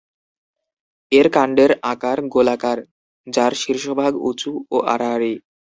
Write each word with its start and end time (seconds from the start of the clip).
এর 1.11 1.27
কাণ্ডের 1.29 1.71
আকার 1.91 2.17
গোলাকার, 2.33 2.79
যার 3.27 3.53
শীর্ষভাগ 3.61 4.11
উঁচু 4.29 4.51
ও 4.71 4.77
আড়াআড়ি। 4.93 5.33